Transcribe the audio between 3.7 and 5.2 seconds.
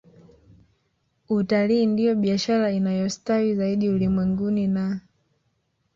ulimwenguni na